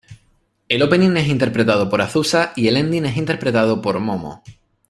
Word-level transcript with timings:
El 0.67 0.81
Opening 0.81 1.15
es 1.17 1.27
interpretado 1.27 1.87
por 1.87 2.01
Azusa 2.01 2.53
y 2.55 2.67
el 2.67 2.75
Ending 2.77 3.05
es 3.05 3.17
interpretado 3.17 3.83
por 3.83 3.99
Momo. 3.99 4.41